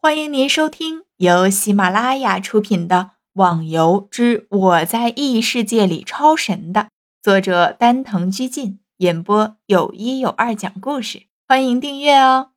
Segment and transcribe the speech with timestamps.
[0.00, 2.96] 欢迎您收听由喜马拉雅出品的
[3.32, 6.90] 《网游之我在异世界里超神》的
[7.20, 11.26] 作者丹藤居进演播，有一有二讲故事。
[11.48, 12.52] 欢迎订阅哦。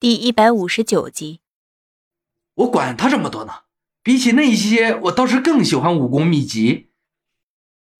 [0.00, 1.42] 第一百五十九集，
[2.54, 3.64] 我管他这么多呢，
[4.02, 6.88] 比起那些，我倒是更喜欢武功秘籍。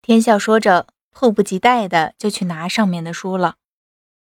[0.00, 3.56] 天笑说着，迫不及待的就去拿上面的书了。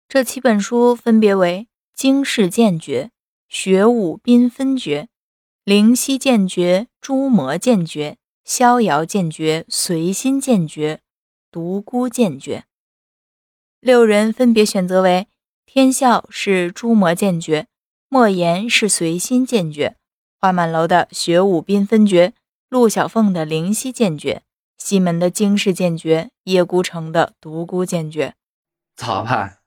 [0.07, 1.67] 这七本书分别为。
[1.95, 3.11] 惊世剑诀、
[3.47, 5.07] 雪舞缤纷诀、
[5.63, 10.99] 灵犀剑诀、诛魔剑诀、逍遥剑诀、随心剑诀、
[11.49, 12.65] 独孤剑诀。
[13.79, 15.27] 六人分别选择为：
[15.65, 17.67] 天笑是诛魔剑诀，
[18.09, 19.95] 莫言是随心剑诀，
[20.41, 22.33] 花满楼的雪舞缤纷诀，
[22.67, 24.43] 陆小凤的灵犀剑诀，
[24.77, 28.35] 西门的惊世剑诀，叶孤城的独孤剑诀。
[28.97, 29.59] 咋办？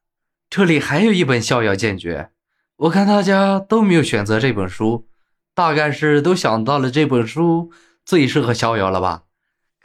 [0.50, 2.30] 这里还有一本《逍遥剑诀》，
[2.76, 5.06] 我看大家都没有选择这本书，
[5.54, 7.70] 大概是都想到了这本书
[8.05, 9.24] 最适合逍遥了吧？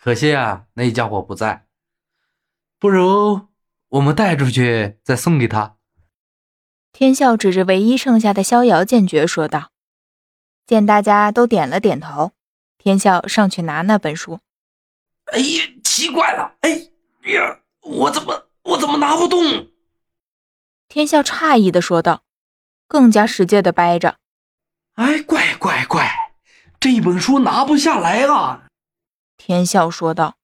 [0.02, 1.66] 可惜啊，那家伙不在。
[2.80, 3.50] 不如
[3.90, 5.76] 我们带出去再送给他。
[6.94, 9.72] 天笑指着唯一剩下的《逍遥剑诀》说道。
[10.66, 12.32] 见大家都点了点头，
[12.78, 14.40] 天笑上去拿那本书。
[15.26, 16.56] 哎呀，奇怪了！
[16.62, 16.70] 哎
[17.34, 19.68] 呀，我怎么我怎么拿不动？
[20.94, 22.24] 天笑诧异的说道，
[22.88, 24.20] 更加使劲的掰着。
[24.94, 26.08] 哎，怪怪怪，
[26.80, 28.68] 这本书拿不下来啊！
[29.36, 30.38] 天笑说道。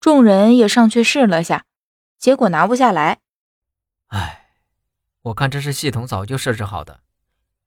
[0.00, 1.64] 众人也上去试了下，
[2.18, 3.20] 结果拿不下来。
[4.08, 4.48] 哎，
[5.20, 7.02] 我看这是系统早就设置好的，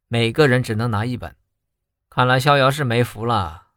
[0.10, 1.38] 每个人只能拿一本。
[2.10, 3.68] 看来逍遥是没福了。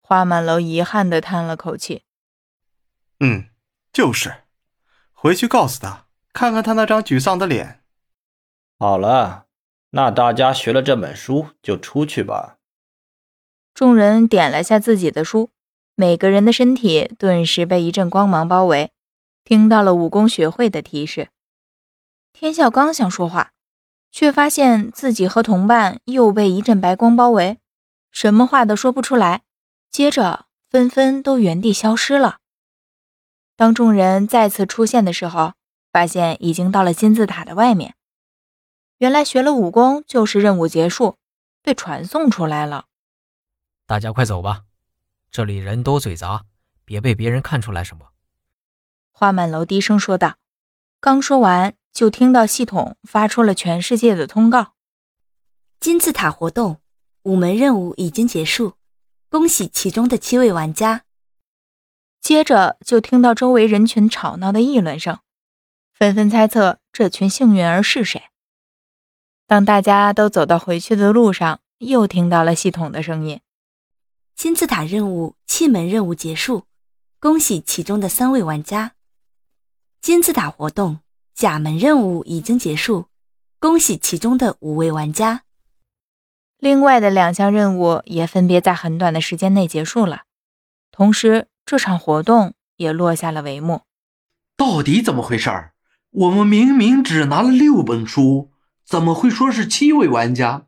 [0.00, 2.04] 花满楼遗憾的叹了口气。
[3.20, 3.50] 嗯，
[3.92, 4.44] 就是，
[5.12, 6.06] 回去告诉他。
[6.38, 7.82] 看看他那张沮丧的脸。
[8.78, 9.46] 好了，
[9.90, 12.58] 那大家学了这本书就出去吧。
[13.74, 15.50] 众人点了下自己的书，
[15.96, 18.92] 每个人的身体顿时被一阵光芒包围。
[19.42, 21.30] 听到了武功学会的提示，
[22.32, 23.50] 天笑刚想说话，
[24.12, 27.58] 却发现自己和同伴又被一阵白光包围，
[28.12, 29.42] 什么话都说不出来。
[29.90, 32.36] 接着纷纷都原地消失了。
[33.56, 35.57] 当众人再次出现的时候。
[35.92, 37.94] 发现已经到了金字塔的外面。
[38.98, 41.16] 原来学了武功就是任务结束，
[41.62, 42.86] 被传送出来了。
[43.86, 44.64] 大家快走吧，
[45.30, 46.44] 这里人多嘴杂，
[46.84, 48.08] 别被别人看出来什么。
[49.12, 50.36] 花满楼低声说道。
[51.00, 54.74] 刚说完，就听到系统发出了全世界的通告：
[55.78, 56.80] 金字塔活动
[57.22, 58.74] 五门任务已经结束，
[59.28, 61.04] 恭喜其中的七位玩家。
[62.20, 65.20] 接着就听到周围人群吵闹的议论声。
[65.98, 68.22] 纷纷猜测这群幸运儿是谁。
[69.48, 73.40] 当大家都走到回去的路上，又听到了系统的声音
[74.36, 76.66] ：“金字塔任务气门任务结束，
[77.18, 78.92] 恭喜其中的三位玩家。
[80.00, 81.00] 金字塔活动
[81.34, 83.06] 甲门任务已经结束，
[83.58, 85.42] 恭喜其中的五位玩家。
[86.58, 90.22] 另外的两项任务也分别在很短的时间内结束了，
[90.92, 93.82] 同时这场活动也落下了帷幕。
[94.56, 95.74] 到底怎么回事儿？”
[96.10, 98.50] 我们明明只拿了六本书，
[98.82, 100.66] 怎么会说是七位玩家？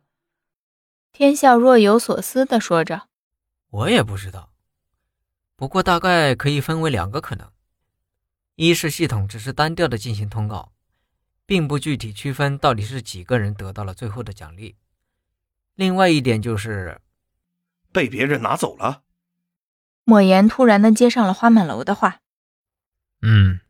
[1.12, 3.08] 天笑若有所思的说着
[3.70, 4.52] ：“我也不知道，
[5.56, 7.50] 不过大概可以分为两个可能：
[8.56, 10.72] 一是系统只是单调的进行通告，
[11.46, 14.76] 并不具体区分到底是几个人得到了最后的奖励；
[15.74, 17.00] 另外一点就是
[17.90, 19.04] 被别人拿走了。”
[20.04, 22.20] 莫言突然的接上了花满楼的话
[23.22, 23.60] ：“嗯。”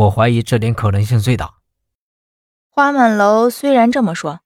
[0.00, 1.56] 我怀疑这点可能性最大。
[2.68, 4.40] 花满楼虽然这么说，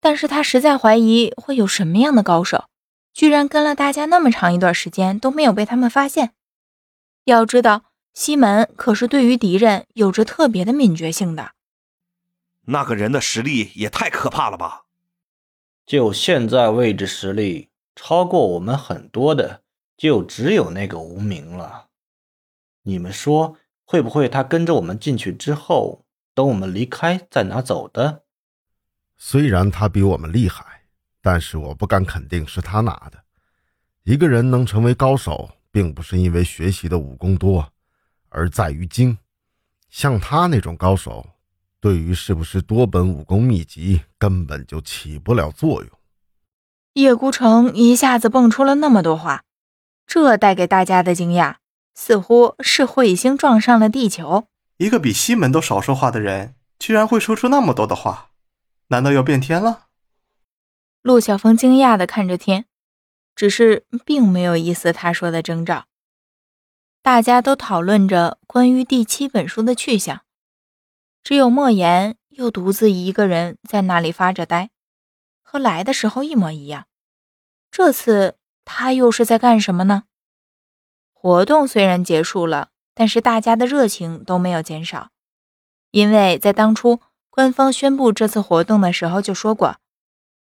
[0.00, 2.66] 但是他实在怀疑会有什么样的高手，
[3.12, 6.34] 居然跟了大家那么长一段时间都没有被他们发现。
[7.24, 11.52] 要知道，西门可是对于敌人有着特别的敏觉性的。
[12.66, 14.82] 那个人的实力也太可怕了吧！
[15.84, 19.62] 就现在位置实力超过我们很多的，
[19.96, 21.88] 就只有那个无名了。
[22.84, 23.56] 你们说？
[23.92, 28.22] 会不会他跟着我们进去之后，等我们离开再拿走的？
[29.18, 30.64] 虽然他比我们厉害，
[31.20, 33.22] 但是我不敢肯定是他拿的。
[34.04, 37.70] 一个人能成为高手，并不是因为学习的武功多，
[38.30, 39.18] 而在于精。
[39.90, 41.28] 像他那种高手，
[41.78, 45.90] 对于是不是多本武功秘籍根本就起不了作用。
[46.94, 49.44] 叶孤城一下子蹦出了那么多话，
[50.06, 51.56] 这带给大家的惊讶。
[51.94, 54.46] 似乎是彗星撞上了地球。
[54.78, 58.30] 一个比西门都少说话的人，居然会说出那么多的话，
[58.88, 59.86] 难道要变天了？
[61.02, 62.66] 陆小峰惊讶地看着天，
[63.34, 65.86] 只是并没有一丝他说的征兆。
[67.02, 70.22] 大家都讨论着关于第七本书的去向，
[71.24, 74.70] 只有莫言又独自一个人在那里发着呆，
[75.42, 76.86] 和来的时候一模一样。
[77.70, 80.04] 这次他又是在干什么呢？
[81.22, 85.10] 活动虽然结束了，但是大家的热情都没有减少，
[85.92, 89.76] 因为在当初官方宣布这次活动的时候就说过，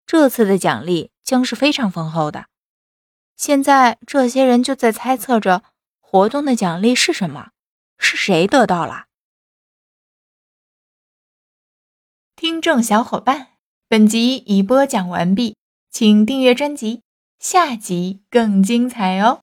[0.06, 2.46] 这次的奖励将是非常丰厚的。
[3.36, 5.62] 现在这些人就在猜测着。
[6.00, 7.50] 活动的奖励是什么？
[7.98, 9.04] 是谁得到了？
[12.34, 13.48] 听众小伙伴，
[13.86, 15.56] 本集已播讲完毕，
[15.90, 17.02] 请订阅专辑，
[17.38, 19.42] 下集更精彩哦！